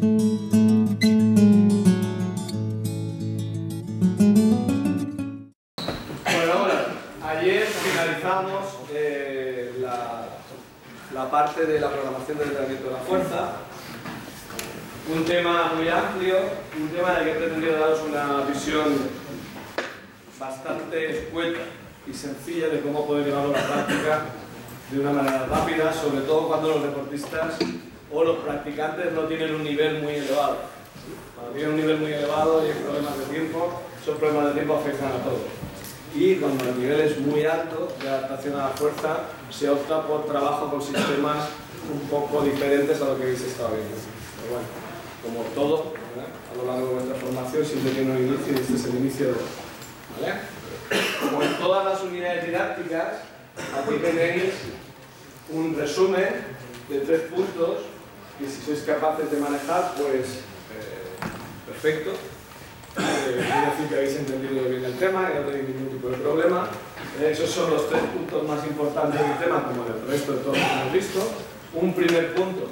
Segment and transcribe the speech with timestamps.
[0.00, 0.12] Bueno,
[6.54, 6.86] ahora,
[7.26, 10.28] ayer finalizamos eh, la,
[11.12, 13.52] la parte de la programación del entrenamiento de la fuerza.
[15.12, 16.36] Un tema muy amplio,
[16.80, 18.84] un tema del que he pretendido daros una visión
[20.38, 21.60] bastante escueta
[22.06, 24.26] y sencilla de cómo poder llevarlo a la práctica
[24.92, 27.58] de una manera rápida, sobre todo cuando los deportistas
[28.12, 30.56] o los practicantes no tienen un nivel muy elevado.
[31.34, 34.74] Cuando tienen un nivel muy elevado y hay problemas de tiempo, esos problemas de tiempo
[34.74, 35.40] afectan a todos.
[36.14, 40.26] Y cuando el nivel es muy alto de adaptación a la fuerza, se opta por
[40.26, 41.48] trabajo con sistemas
[41.92, 43.94] un poco diferentes a lo que habéis estado viendo.
[44.40, 44.68] Pero bueno,
[45.22, 45.92] como todo,
[46.50, 49.26] a lo largo de vuestra formación siempre tiene un inicio y este es el inicio
[49.28, 49.34] de
[50.20, 50.40] ¿vale?
[51.20, 53.18] Como en todas las unidades didácticas,
[53.76, 54.54] aquí tenéis
[55.50, 56.28] un resumen
[56.88, 57.80] de tres puntos
[58.38, 61.10] que si sois capaces de manejar, pues eh,
[61.66, 62.10] perfecto.
[62.10, 66.16] Eh, quiere decir que habéis entendido bien el tema, que no tenéis ningún tipo de
[66.18, 66.68] problema.
[67.20, 70.56] Eh, esos son los tres puntos más importantes del tema, como el resto de todos
[70.56, 71.20] que hemos visto.
[71.74, 72.70] Un primer punto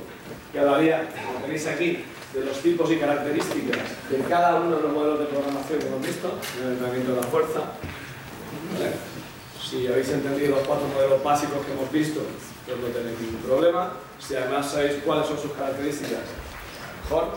[0.52, 3.78] que hablaría, como tenéis aquí, de los tipos y características
[4.10, 7.20] de cada uno de los modelos de programación que hemos visto en el entrenamiento de
[7.20, 7.60] la fuerza.
[9.68, 12.20] Si habéis entendido los cuatro modelos básicos que hemos visto,
[12.64, 13.94] pues no tenéis ningún problema.
[14.20, 16.20] Si además sabéis cuáles son sus características,
[17.02, 17.30] mejor.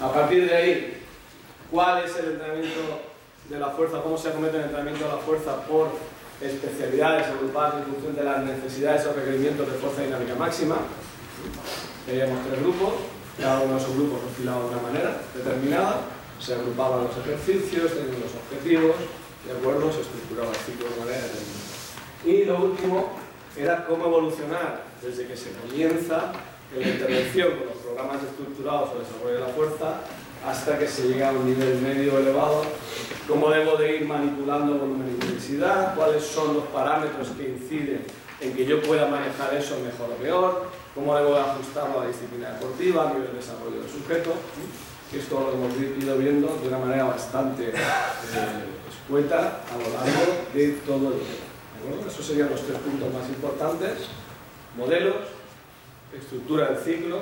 [0.00, 1.02] A partir de ahí,
[1.72, 3.00] cuál es el entrenamiento
[3.48, 5.90] de la fuerza, cómo se acomete el entrenamiento de la fuerza por
[6.40, 10.76] especialidades agrupadas en función de las necesidades o requerimientos de fuerza dinámica máxima.
[12.06, 12.94] Teníamos tres grupos,
[13.40, 16.00] cada uno de esos grupos perfilado de una manera determinada,
[16.38, 18.94] se agrupaban los ejercicios, tenían los objetivos,
[19.46, 21.26] de acuerdo, se estructuraba ciclo de manera.
[22.24, 23.12] Y lo último
[23.56, 26.32] era cómo evolucionar desde que se comienza
[26.74, 30.00] en la intervención con los programas estructurados o desarrollo de la fuerza
[30.46, 32.62] hasta que se llega a un nivel medio elevado,
[33.26, 38.04] cómo debo de ir manipulando volumen e intensidad, cuáles son los parámetros que inciden
[38.40, 42.10] en que yo pueda manejar eso mejor o peor, cómo debo de ajustarlo a la
[42.10, 44.32] disciplina deportiva, a nivel de desarrollo del sujeto,
[45.10, 48.77] que esto lo hemos ido viendo de una manera bastante eh,
[49.08, 51.48] escueta a lo largo de todo el tema.
[51.80, 52.10] ¿de acuerdo?
[52.10, 54.06] Esos serían los tres puntos más importantes,
[54.76, 55.16] modelos,
[56.14, 57.20] estructura del ciclo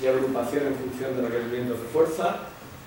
[0.00, 2.36] y agrupación en función de requerimientos de fuerza,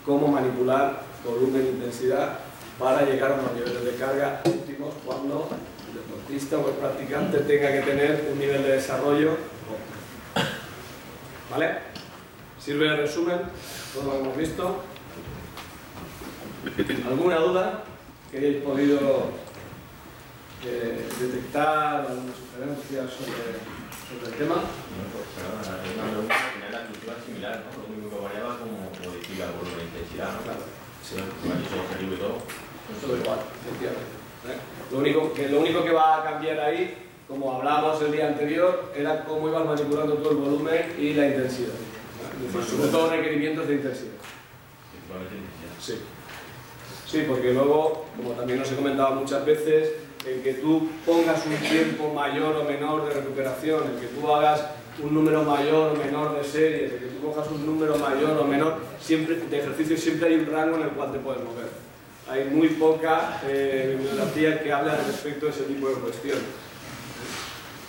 [0.05, 2.39] cómo manipular volumen e intensidad
[2.79, 5.49] para llegar a unos niveles de carga óptimos cuando
[5.89, 10.47] el deportista o el practicante tenga que tener un nivel de desarrollo óptimo.
[11.51, 11.79] ¿Vale?
[12.63, 13.39] ¿Sirve el resumen?
[13.93, 14.83] Todo lo hemos visto.
[17.07, 17.83] ¿Alguna duda
[18.29, 19.31] que hayáis podido
[20.65, 23.55] eh, detectar, alguna sugerencia sobre,
[24.03, 24.55] sobre el tema?
[24.55, 26.35] Bueno, pues, es una pregunta
[26.71, 27.87] la estructura similar, ¿no?
[27.87, 30.41] Lo único que variaba como modifica el volumen de intensidad, ¿no?
[30.43, 30.59] Claro.
[31.07, 32.37] Sí, objetivo y todo.
[32.99, 34.11] Todo igual, efectivamente.
[34.51, 34.59] ¿eh?
[34.91, 36.97] Lo único, que, lo único que va a cambiar ahí,
[37.29, 41.71] como hablábamos el día anterior, era cómo ibas manipulando todo el volumen y la intensidad.
[41.71, 42.59] ¿eh?
[42.59, 44.11] Es sobre todo requerimientos de intensidad.
[45.79, 45.95] Sí.
[47.09, 49.93] Sí, porque luego, como también os he comentado muchas veces,
[50.25, 54.61] el que tú pongas un tiempo mayor o menor de recuperación, el que tú hagas
[55.01, 58.43] un número mayor o menor de series, el que tú cojas un número mayor o
[58.43, 61.69] menor siempre, de ejercicios, siempre hay un rango en el cual te puedes mover.
[62.29, 66.43] Hay muy poca eh, bibliografía que habla respecto a ese tipo de cuestiones.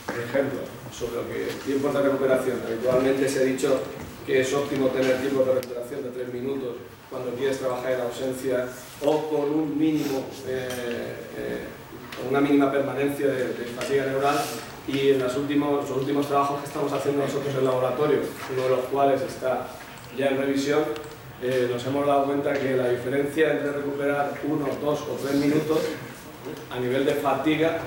[0.07, 0.61] Por ejemplo,
[0.93, 2.61] sobre lo que tiempos de recuperación.
[2.65, 3.81] Habitualmente se ha dicho
[4.25, 5.78] que es óptimo tener tiempos de recuperación de 3 minutos
[7.11, 8.67] cuando quieres trabajar en ausencia
[9.05, 10.69] o con un mínimo, eh,
[11.37, 11.65] eh,
[12.17, 14.37] con una mínima permanencia de, fatiga neural
[14.87, 18.21] y en los últimos, trabajos que estamos haciendo nosotros en el laboratorio,
[18.53, 19.69] uno de los cuales está
[20.17, 20.83] ya en revisión,
[21.43, 25.79] eh, nos hemos dado cuenta que la diferencia entre recuperar uno, dos o tres minutos
[26.71, 27.79] a nivel de fatiga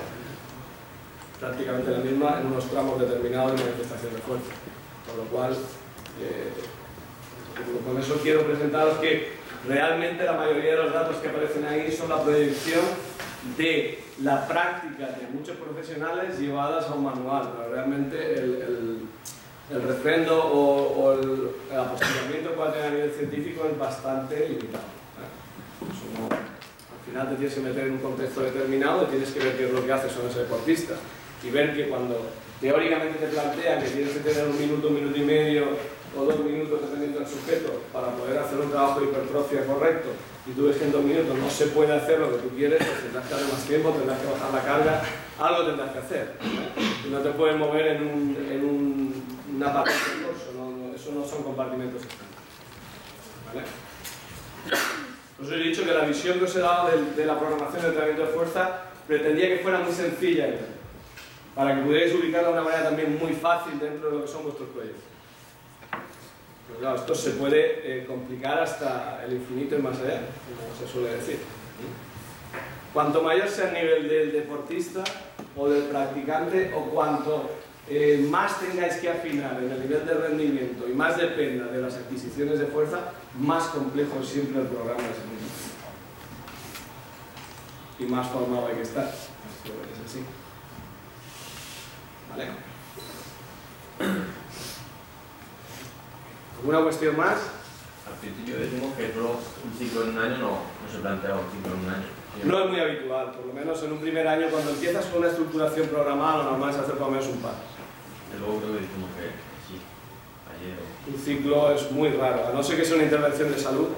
[1.38, 4.52] prácticamente la misma en unos tramos determinados de manifestación de fuerza.
[5.06, 5.56] Por lo cual,
[7.84, 9.32] con eso quiero presentaros que
[9.68, 12.82] realmente la mayoría de los datos que aparecen ahí son la proyección
[13.56, 17.50] de la práctica de muchos profesionales llevadas a un manual.
[17.56, 18.42] Pero realmente el,
[19.70, 23.78] el, el refrendo o, o el, el apostillamiento que pueda tener a nivel científico es
[23.78, 24.84] bastante limitado.
[26.18, 29.56] no- al final te tienes que meter en un contexto determinado y tienes que ver
[29.56, 30.94] qué es lo que hace son ese deportista
[31.44, 32.30] y ver que cuando
[32.60, 35.64] teóricamente te plantean que tienes que tener un minuto, un minuto y medio
[36.16, 36.71] o dos minutos
[38.72, 40.08] trabajo de hipertrofia correcto
[40.46, 42.78] y tú ves que en dos minutos no se puede hacer lo que tú quieres,
[42.78, 45.02] pues tendrás que darle más tiempo, tendrás que bajar la carga,
[45.38, 46.36] algo tendrás que hacer.
[47.04, 47.18] ¿no?
[47.18, 49.24] no te puedes mover en, un, en un,
[49.54, 52.26] una parte del eso no son compartimentos estándar.
[53.46, 53.64] ¿vale?
[55.40, 58.26] Os he dicho que la visión que os he dado de, la programación de entrenamiento
[58.26, 60.46] de fuerza pretendía que fuera muy sencilla,
[61.54, 64.44] para que pudierais ubicarla de una manera también muy fácil dentro de lo que son
[64.44, 65.11] vuestros proyectos.
[66.72, 70.22] Pero claro, esto se puede eh, complicar hasta el infinito y más allá,
[70.58, 71.38] como se suele decir.
[72.94, 75.04] Cuanto mayor sea el nivel del deportista
[75.56, 77.50] o del practicante, o cuanto
[77.88, 81.94] eh, más tengáis que afinar en el nivel de rendimiento y más dependa de las
[81.94, 85.20] adquisiciones de fuerza, más complejo siempre el programa de ese
[87.98, 89.04] Y más formado hay que estar.
[89.04, 90.24] es así.
[92.30, 92.71] ¿Vale?
[96.62, 97.38] ¿Alguna cuestión más?
[98.06, 101.50] Al principio decimos que solo un ciclo en un año no, no se plantea un
[101.50, 102.06] ciclo en un año.
[102.44, 105.28] No es muy habitual, por lo menos en un primer año, cuando empiezas con una
[105.30, 107.54] estructuración programada, lo normal es hacer por lo menos un par.
[108.38, 109.26] Luego creo que dijimos que
[109.66, 109.82] sí,
[110.54, 110.78] ayer.
[111.12, 113.88] Un ciclo es muy raro, a no ser que sea una intervención de salud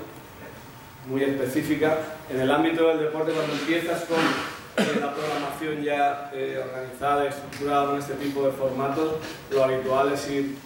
[1.07, 1.99] muy específica.
[2.31, 7.29] En el ámbito del deporte, cuando empiezas con eh, la programación ya eh, organizada y
[7.29, 9.17] estructurada con este tipo de formatos,
[9.51, 10.57] lo habitual es ir,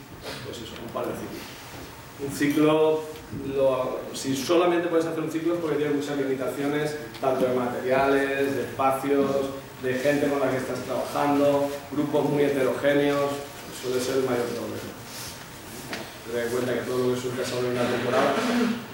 [0.47, 1.48] pues eso, un par de ciclos.
[2.21, 3.01] Un ciclo,
[3.55, 8.57] lo- si solamente puedes hacer un ciclo es porque tiene muchas limitaciones, tanto de materiales,
[8.57, 9.31] de espacios,
[9.83, 13.31] de gente con la que estás trabajando, grupos muy heterogéneos,
[13.81, 14.91] suele ser el mayor problema.
[16.33, 18.35] Ten en cuenta que todo lo que surge sobre una temporada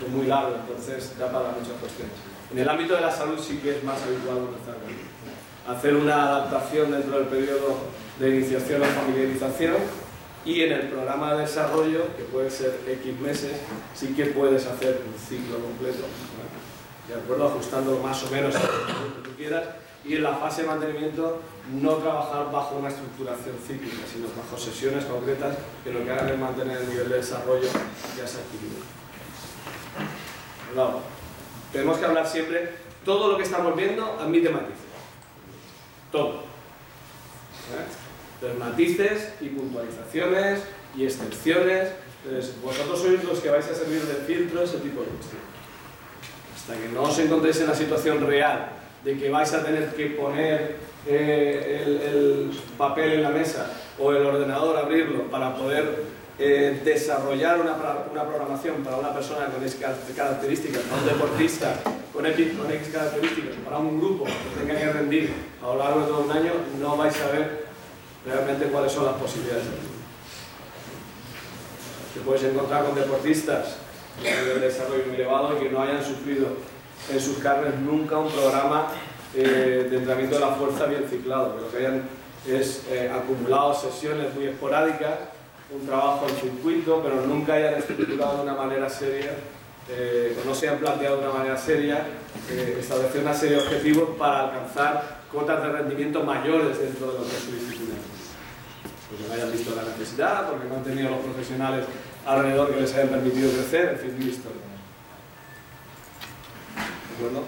[0.05, 2.15] es muy largo, entonces da para muchas cuestiones.
[2.53, 4.93] En el ámbito de la salud sí que es más habitual empezar con
[5.75, 7.79] hacer una adaptación dentro del periodo
[8.21, 9.75] de iniciación o familiarización
[10.45, 13.53] y en el programa de desarrollo, que puede ser X meses,
[13.95, 16.05] sí que puedes hacer un ciclo completo,
[17.09, 19.65] de acuerdo, ajustándolo más o menos a lo que tú quieras
[20.05, 21.41] y en la fase de mantenimiento
[21.73, 26.39] no trabajar bajo una estructuración cíclica, sino bajo sesiones concretas que lo que hagan es
[26.39, 27.67] mantener el nivel de desarrollo
[28.17, 28.77] ya se adquirido.
[30.75, 31.01] Claro,
[31.73, 32.71] tenemos que hablar siempre,
[33.05, 34.79] todo lo que estamos viendo admite matices.
[36.13, 36.54] Todo.
[38.45, 40.61] Entonces, matices y puntualizaciones
[40.97, 41.89] y excepciones.
[42.25, 45.49] Entonces, vosotros sois los que vais a servir de filtro ese tipo de cuestiones.
[46.57, 48.69] Hasta que no os encontréis en la situación real
[49.05, 50.77] de que vais a tener que poner
[51.07, 56.03] eh, el, el papel en la mesa o el ordenador, abrirlo para poder
[56.39, 57.77] eh, desarrollar una,
[58.11, 61.75] una programación para una persona con X car- características, para un deportista
[62.13, 65.33] con X, con X características, para un grupo que tenga que rendir
[65.63, 67.64] a lo largo de todo un año, no vais a ver
[68.25, 69.65] realmente cuáles son las posibilidades.
[72.15, 73.77] Te puedes encontrar con deportistas
[74.23, 76.49] de nivel de desarrollo muy elevado y que no hayan sufrido
[77.13, 78.89] en sus carnes nunca un programa
[79.35, 82.03] eh, de entrenamiento de la fuerza bien ciclado, que lo que hayan
[82.47, 85.19] es eh, acumulado sesiones muy esporádicas,
[85.71, 89.33] un trabajo en circuito, pero nunca hayan estructurado de una manera seria,
[89.91, 92.07] eh, o no se hayan planteado de una manera seria,
[92.79, 97.31] establecer una serie de objetivos para alcanzar cotas de rendimiento mayores dentro de lo que
[97.31, 97.94] es.
[99.15, 101.85] Porque no hayan visto la necesidad, porque no han tenido los profesionales
[102.27, 104.63] alrededor que les hayan permitido crecer, en fin, mil historias.
[106.75, 107.45] ¿De acuerdo?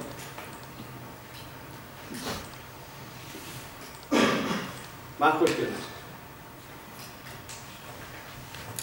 [5.18, 5.74] Más cuestiones.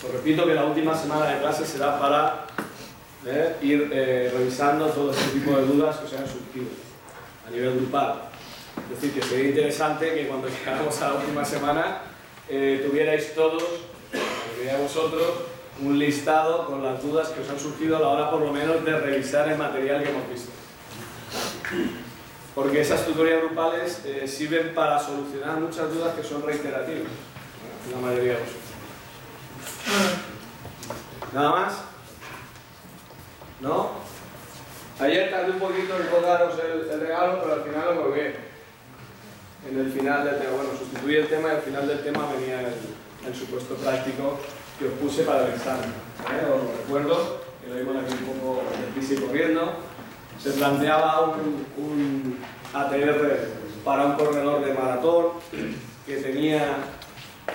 [0.05, 2.47] Os repito que la última semana de clase será para
[3.25, 6.67] eh, ir eh, revisando todo este tipo de dudas que os hayan surgido
[7.47, 8.23] a nivel grupal.
[8.91, 12.12] Es decir, que sería interesante que cuando llegáramos a la última semana
[12.49, 13.63] eh, tuvierais todos,
[14.55, 15.23] tuvierais vosotros,
[15.81, 18.83] un listado con las dudas que os han surgido a la hora por lo menos
[18.85, 20.51] de revisar el material que hemos visto.
[22.53, 27.11] Porque esas tutorías grupales eh, sirven para solucionar muchas dudas que son reiterativas,
[27.91, 28.63] la mayoría de vosotros.
[31.33, 31.73] ¿Nada más?
[33.59, 33.91] ¿No?
[34.99, 38.52] Ayer tardé un poquito en colgaros el, el regalo, pero al final lo colgué.
[39.69, 42.59] En el final del tema, bueno, sustituí el tema y al final del tema venía
[42.61, 42.73] el,
[43.27, 44.39] el supuesto práctico
[44.77, 45.89] que os puse para el examen.
[46.29, 46.51] ¿eh?
[46.51, 48.63] Os recuerdo, que lo vimos aquí un poco
[48.95, 49.73] y corriendo.
[50.41, 52.37] Se planteaba un, un
[52.73, 53.37] ATR
[53.85, 55.27] para un corredor de maratón
[56.05, 56.77] que tenía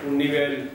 [0.06, 0.70] un nivel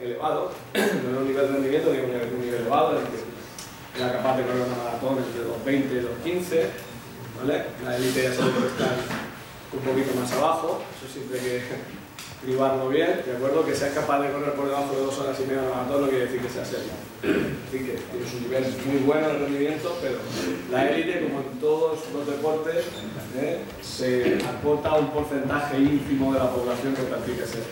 [0.00, 4.36] elevado, no era un nivel de rendimiento, digo un nivel, elevado, el que era capaz
[4.36, 6.70] de correr una maratón entre los 20 y los 15,
[7.40, 7.64] ¿vale?
[7.84, 8.86] La élite ya sabe que está
[9.72, 11.62] un poquito más abajo, eso siempre hay que
[12.44, 13.64] cribarlo bien, ¿de acuerdo?
[13.64, 16.08] Que seas capaz de correr por debajo de dos horas y media de maratón no
[16.08, 16.92] quiere decir que sea serio.
[17.18, 20.18] Así que tienes un nivel muy bueno de rendimiento, pero
[20.70, 22.84] la élite, como en todos los deportes,
[23.36, 23.60] ¿eh?
[23.82, 27.64] se acota a un porcentaje ínfimo de la población que practica ese ¿de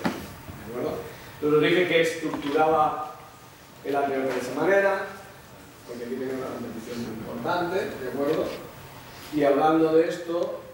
[0.71, 0.99] acuerdo?
[1.41, 3.15] Entonces os dije que estructuraba
[3.85, 5.07] el anterior de esa manera,
[5.87, 8.45] porque aquí tiene una competición muy importante, ¿de acuerdo?
[9.35, 10.66] Y hablando de esto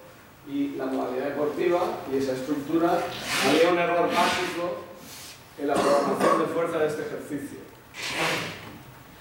[0.49, 1.81] y la modalidad deportiva
[2.13, 3.01] y esa estructura,
[3.49, 4.85] había un error básico
[5.59, 7.59] en la programación de fuerza de este ejercicio.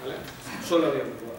[0.02, 0.16] ¿Vale?
[0.68, 1.36] Solo había un error.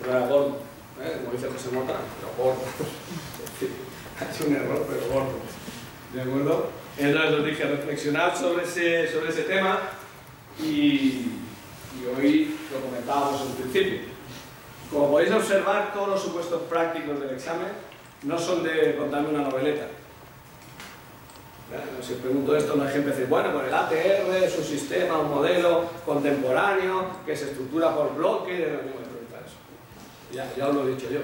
[0.00, 0.58] Pero era gordo,
[1.02, 1.20] ¿eh?
[1.20, 2.62] como dice José Mota, pero gordo.
[4.20, 5.38] ha hecho un error, pero gordo.
[6.12, 6.70] ¿De acuerdo?
[6.98, 9.78] Entonces os dije reflexionar sobre ese, sobre ese tema
[10.58, 14.00] y, y hoy lo comentábamos en principio.
[14.90, 17.68] Como podéis observar, todos los supuestos prácticos del examen
[18.22, 19.86] no son de contarme una noveleta.
[22.02, 25.84] Si pregunto esto, hay gente dice, bueno, pues el ATR es un sistema, un modelo
[26.04, 28.58] contemporáneo que se estructura por bloques.
[28.58, 29.44] No me preguntar.
[30.32, 31.20] Ya, os lo he dicho yo.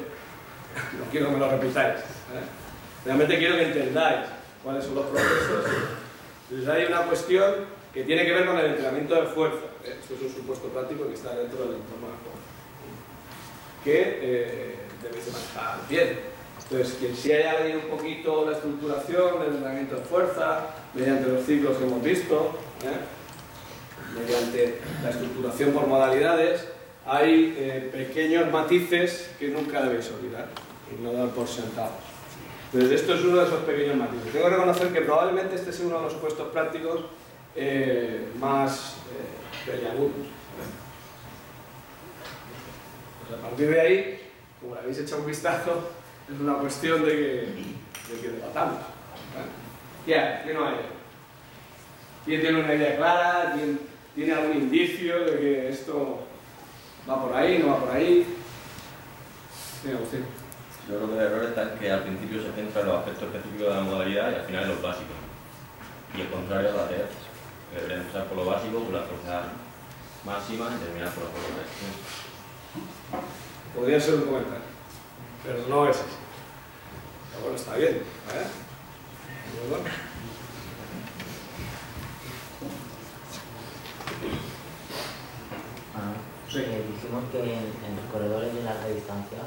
[0.98, 1.98] No quiero que me lo repitáis.
[1.98, 2.44] ¿eh?
[3.04, 4.26] Realmente quiero que entendáis
[4.62, 5.64] cuáles son los procesos.
[6.48, 7.54] Entonces hay una cuestión
[7.92, 9.66] que tiene que ver con el entrenamiento de fuerza.
[9.82, 12.38] Esto es un supuesto práctico que está dentro del entorno de juego.
[13.82, 16.35] Que eh, debéis de manejar bien.
[16.62, 21.44] Entonces, quien sí haya leído un poquito la estructuración del entrenamiento de fuerza, mediante los
[21.44, 24.18] ciclos que hemos visto, ¿eh?
[24.18, 26.66] mediante la estructuración por modalidades,
[27.06, 30.48] hay eh, pequeños matices que nunca debéis olvidar
[30.90, 31.92] y no dar por sentados.
[32.72, 34.32] Entonces, esto es uno de esos pequeños matices.
[34.32, 37.04] Tengo que reconocer que probablemente este sea uno de los puestos prácticos
[37.54, 39.80] eh, más eh,
[43.28, 44.20] Pues a partir de ahí,
[44.60, 45.90] como le habéis hecho un vistazo,
[46.32, 48.80] es una cuestión de que, de que debatamos.
[50.06, 50.76] Ya, ¿qué no hay?
[52.24, 53.52] ¿Quién tiene una idea clara?
[53.54, 53.80] ¿Quién
[54.14, 56.26] tiene algún indicio de que esto
[57.08, 58.26] va por ahí, no va por ahí?
[59.82, 59.90] Sí.
[60.88, 63.24] Yo creo que el error está en que al principio se centra en los aspectos
[63.24, 65.16] específicos de la modalidad y al final en los básicos.
[66.16, 67.08] Y el contrario a la TER,
[67.70, 69.42] que debería empezar por lo básico, por la fuerza
[70.24, 71.56] máxima y terminar por la fuerza
[73.74, 74.75] Podría ser un comentario
[75.46, 76.06] pero no es así.
[77.30, 77.94] Pero bueno, está bien.
[77.94, 78.02] ¿eh?
[85.94, 86.14] Ah,
[86.50, 86.58] sí.
[86.58, 87.48] eh, dijimos que en,
[87.86, 89.38] en, los corredores de larga distancia,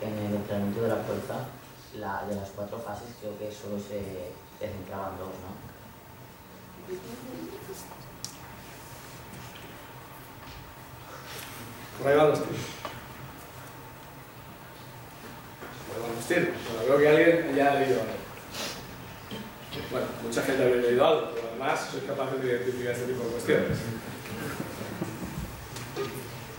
[0.00, 1.48] en el entrenamiento de la fuerza,
[1.96, 5.64] la, de las cuatro fases creo que solo se, se centraban dos, ¿no?
[11.98, 12.40] Por ahí van los
[16.28, 16.48] tiros.
[16.64, 18.16] Bueno, veo que alguien ya ha leído algo.
[19.90, 23.30] Bueno, mucha gente ha leído algo, pero además soy capaz de identificar este tipo de
[23.30, 23.78] cuestiones.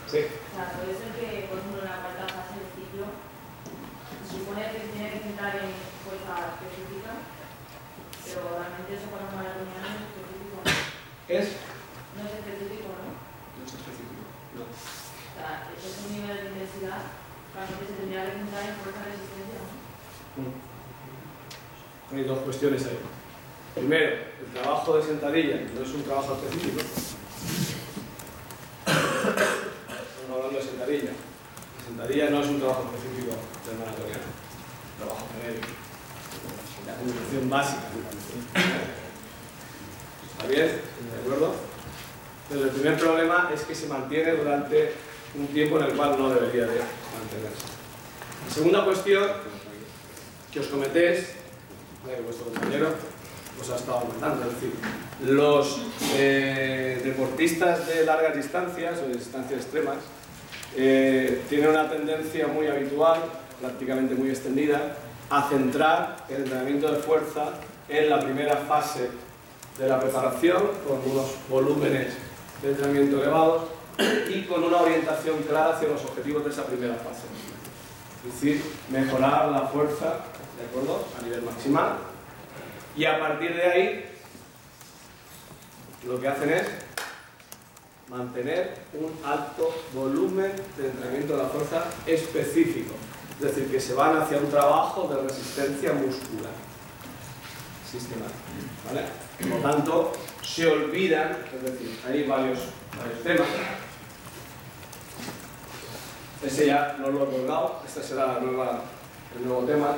[0.06, 0.22] Sí.
[0.54, 3.06] Claro, puede ser que, por ejemplo, la cuarta fase del ciclo,
[4.30, 5.74] supone que se tiene que centrar en
[6.06, 7.26] fuerza específica,
[8.22, 10.58] pero realmente eso cuando la reunión es específico.
[11.28, 11.46] ¿Es?
[12.16, 13.18] No es específico, ¿no?
[13.18, 14.24] No es específico,
[14.56, 14.70] no.
[14.70, 19.16] O sea, es un nivel de intensidad Realmente se tendría que centrar en fuerza de
[19.16, 19.64] resistencia,
[20.36, 20.52] ¿no?
[22.16, 22.98] Hay dos cuestiones ahí.
[23.76, 26.80] Primero, el trabajo de sentadilla no es un trabajo específico.
[28.88, 31.10] Estamos hablando de sentadilla.
[31.12, 33.84] La sentadilla no es un trabajo específico del un
[34.98, 35.68] trabajo genérico.
[36.86, 37.84] De acumulación básica.
[40.32, 40.68] ¿Está bien?
[40.68, 41.56] ¿De acuerdo?
[42.48, 44.94] Pero el primer problema es que se mantiene durante
[45.38, 47.66] un tiempo en el cual no debería de mantenerse.
[48.48, 49.30] La segunda cuestión
[50.54, 51.44] que os cometéis,
[52.06, 52.90] que vuestro compañero
[53.60, 54.72] os ha estado comentando, es decir,
[55.26, 55.82] los
[56.16, 59.98] eh, deportistas de largas distancias o de distancias extremas
[60.76, 63.22] eh, tienen una tendencia muy habitual,
[63.62, 64.98] prácticamente muy extendida,
[65.30, 67.54] a centrar el entrenamiento de fuerza
[67.90, 69.10] en la primera fase
[69.80, 72.14] de la preparación con unos volúmenes
[72.62, 73.64] de entrenamiento elevados
[74.30, 77.24] y con una orientación clara hacia los objetivos de esa primera fase.
[78.28, 80.26] Es decir, mejorar la fuerza,
[80.58, 81.08] ¿de acuerdo?
[81.20, 81.98] A nivel maximal.
[82.96, 84.06] Y a partir de ahí,
[86.06, 86.68] lo que hacen es
[88.10, 92.94] mantener un alto volumen de entrenamiento de la fuerza específico.
[93.40, 96.54] Es decir, que se van hacia un trabajo de resistencia muscular
[97.90, 98.40] sistemático.
[98.86, 99.06] ¿vale?
[99.40, 102.60] Por lo tanto, se olvidan, es decir, hay varios,
[103.24, 103.48] temas
[106.46, 108.82] ese ya no lo he colgado, este será la nueva,
[109.36, 109.96] el nuevo tema.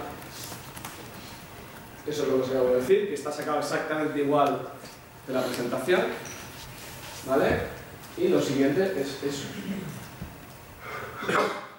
[2.07, 4.61] Eso es lo que os acabo de decir, que está sacado exactamente igual
[5.27, 6.01] de la presentación.
[7.27, 7.61] ¿Vale?
[8.17, 9.47] Y lo siguiente es eso.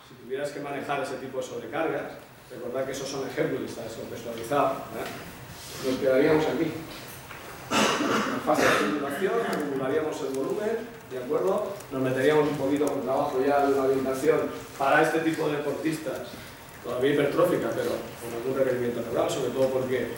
[0.06, 2.12] Si tuvieras que manejar ese tipo de sobrecargas,
[2.50, 4.72] recordad que esos son ejemplos, está eso personalizado.
[4.72, 5.88] ¿eh?
[5.88, 6.72] Nos quedaríamos aquí.
[8.44, 10.70] fase de duración, acumularíamos el volumen,
[11.10, 11.74] ¿de acuerdo?
[11.90, 14.40] Nos meteríamos un poquito con trabajo ya de una orientación
[14.78, 16.28] para este tipo de deportistas,
[16.84, 20.08] todavía hipertrófica, pero con algún requerimiento neural, sobre todo porque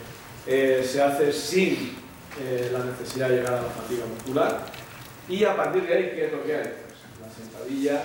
[0.46, 1.96] eh, se hace sin
[2.40, 4.66] eh, la necesidad de llegar a la fatiga muscular.
[5.28, 6.62] Y a partir de ahí, ¿qué es lo que hay?
[6.62, 8.02] Pues la sentadilla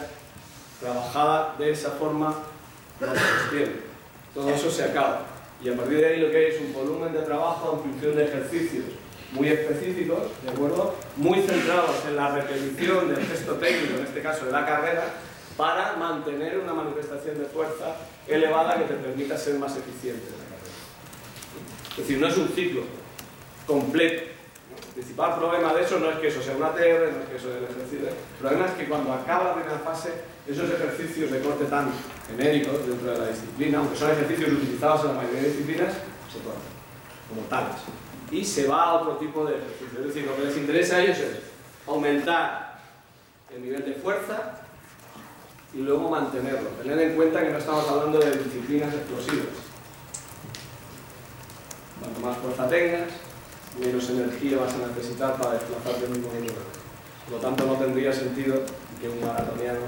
[0.80, 2.36] trabajada de esa forma
[3.00, 3.96] no se.
[4.34, 5.22] Todo eso se acaba.
[5.64, 8.16] Y a partir de ahí lo que hay es un volumen de trabajo en función
[8.16, 8.86] de ejercicios
[9.32, 10.96] muy específicos, ¿de acuerdo?
[11.18, 15.04] Muy centrados en la repetición del gesto técnico, en este caso de la carrera,
[15.58, 17.96] para mantener una manifestación de fuerza
[18.28, 20.76] elevada que te permita ser más eficiente en la carrera.
[21.92, 22.82] Es decir, no es un ciclo
[23.66, 24.24] completo.
[24.88, 27.36] El principal problema de eso no es que eso sea una TR, no es que
[27.38, 28.10] eso sea el ejercicio.
[28.10, 30.14] El problema es que cuando acaba la primera fase,
[30.48, 31.92] esos ejercicios de corte tan
[32.28, 36.40] genéricos dentro de la disciplina, aunque son ejercicios utilizados en la mayoría de disciplinas, se
[36.40, 36.76] cortan
[37.30, 37.76] como tales.
[38.32, 40.00] Y se va a otro tipo de ejercicio.
[40.00, 41.40] Es decir, lo que les interesa a ellos es
[41.88, 42.80] aumentar
[43.54, 44.65] el nivel de fuerza
[45.76, 46.70] y luego mantenerlo.
[46.82, 49.48] Tener en cuenta que no estamos hablando de disciplinas explosivas.
[52.00, 53.10] Cuanto más fuerza tengas,
[53.80, 56.62] menos energía vas a necesitar para desplazarte en un movimiento.
[57.26, 58.62] Por lo tanto, no tendría sentido
[59.02, 59.80] que un maratoniano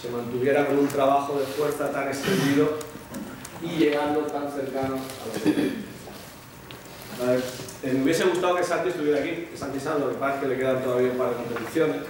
[0.00, 2.78] se mantuviera con un trabajo de fuerza tan extendido
[3.62, 5.26] y llegando tan cercano a
[7.32, 7.42] los
[7.82, 10.40] eh, Me hubiese gustado que Santi estuviera aquí, que Santi Sanz, lo que pasa es
[10.42, 12.02] que le quedan todavía un par de competiciones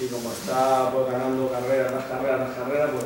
[0.00, 3.04] y como está pues, ganando carrera tras carrera tras carrera, pues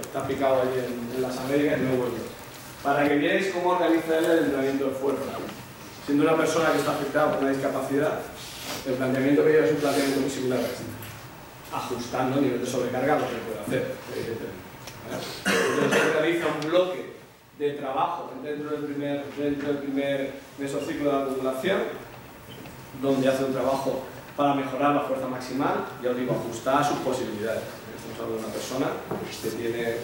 [0.00, 2.18] está picado allí en, las Américas y no vuelve.
[2.82, 5.24] Para que veáis cómo organiza él el entrenamiento de fuerza.
[6.06, 8.20] Siendo una persona que está afectada por una discapacidad,
[8.86, 10.60] el planteamiento que lleva es un planteamiento muy similar
[11.72, 13.94] ajustando el nivel de sobrecarga lo que puede hacer,
[15.44, 17.12] Entonces realiza un bloque
[17.58, 21.80] de trabajo dentro del primer, dentro del primer mesociclo de acumulación,
[23.02, 24.04] donde hace un trabajo
[24.38, 27.58] para mejorar la fuerza maximal, ya os digo, a sus posibilidades.
[27.90, 28.86] Estamos hablando de una persona
[29.42, 29.98] que tiene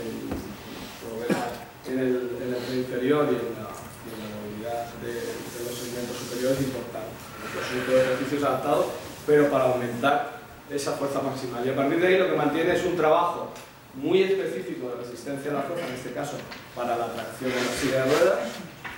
[1.86, 7.14] en el, en el inferior y en la, movilidad de, de, los segmentos superiores importante.
[7.46, 8.86] Son todos ejercicios adaptados,
[9.24, 11.64] pero para aumentar esa fuerza maximal.
[11.64, 13.50] Y a partir de ahí lo que mantiene es un trabajo
[13.94, 16.34] muy específico de resistencia a la fuerza, en este caso
[16.74, 18.38] para la tracción de la silla de ruedas,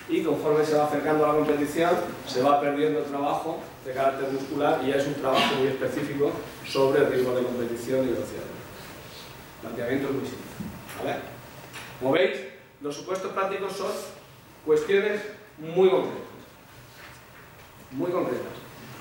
[0.08, 1.90] y conforme se va acercando a la competición
[2.26, 6.32] se va perdiendo el trabajo de carácter muscular y ya es un trabajo muy específico
[6.66, 8.42] sobre el ritmo de competición y velocidad.
[8.42, 10.46] El planteamiento es muy simple.
[10.98, 11.16] ¿vale?
[11.98, 12.40] Como veis,
[12.80, 13.90] los supuestos prácticos son
[14.64, 15.22] cuestiones
[15.58, 16.20] muy concretas.
[17.92, 18.52] Muy concretas.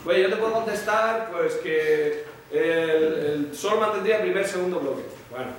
[0.04, 5.04] Pues yo te puedo contestar pues que el, el sol mantendría primer segundo bloque.
[5.30, 5.52] Bueno,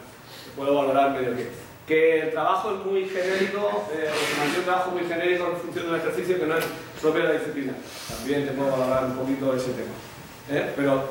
[0.56, 1.65] puedo valorar medio bien.
[1.86, 5.90] Que el trabajo es muy genérico, eh, mantiene un trabajo muy genérico en función de
[5.92, 6.64] un ejercicio que no es
[7.00, 7.74] propio de la disciplina.
[8.08, 9.94] También te puedo valorar un poquito ese tema.
[10.50, 10.72] ¿eh?
[10.74, 11.04] Pero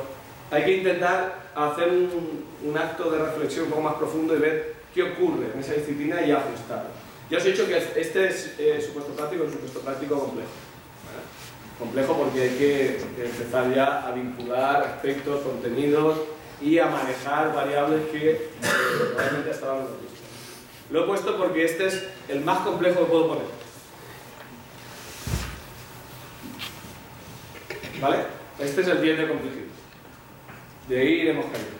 [0.50, 5.02] hay que intentar hacer un, acto de reflexión un poco más profundo y ver qué
[5.02, 6.90] ocurre en esa disciplina y ajustarlo.
[7.30, 10.50] Ya os he dicho que este es eh, supuesto práctico, un supuesto práctico complejo.
[11.78, 16.18] Complejo porque hay que empezar ya a vincular aspectos, contenidos
[16.60, 18.38] y a manejar variables que eh,
[19.14, 20.15] probablemente hasta ahora no.
[20.90, 23.44] Lo he puesto porque este es el más complejo que puedo poner.
[28.00, 28.18] ¿Vale?
[28.58, 29.66] Este es el 10 de complejidad.
[30.88, 31.76] De ahí iremos cayendo.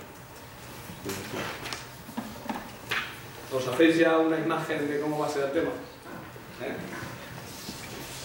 [3.52, 5.70] ¿Os hacéis ya una imagen de cómo va a ser el tema?
[6.62, 6.76] ¿Eh?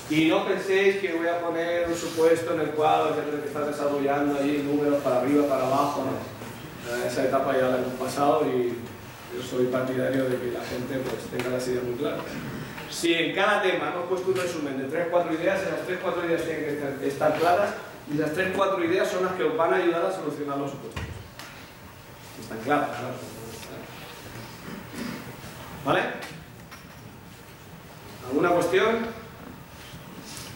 [0.09, 4.39] Y no penséis que voy a poner un supuesto en el voy a empezar desarrollando
[4.39, 6.03] ahí números para arriba, para abajo.
[7.07, 8.73] Esa etapa ya la hemos pasado y
[9.51, 12.21] soy partidario de que la gente pues, tenga las ideas muy claras.
[12.89, 16.97] Si en cada tema hemos puesto un resumen de 3-4 ideas, esas 3-4 ideas tienen
[16.99, 17.73] que estar claras
[18.09, 21.03] y las 3-4 ideas son las que os van a ayudar a solucionar los supuestos.
[22.41, 23.15] Están claras, claro.
[25.85, 26.01] ¿Vale?
[28.29, 29.20] ¿Alguna cuestión?